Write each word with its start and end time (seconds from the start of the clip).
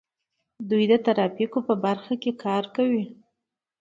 دوی 0.69 0.83
د 0.91 0.93
ترافیکو 1.05 1.59
په 1.67 1.73
برخه 1.85 2.13
کې 2.21 2.31
کار 2.43 2.63
کوي. 2.75 3.05